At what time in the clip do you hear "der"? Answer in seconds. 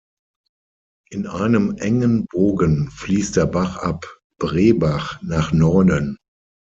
3.37-3.45